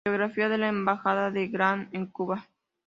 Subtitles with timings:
[0.03, 2.47] Biografía de la embajada de Ghana en Cuba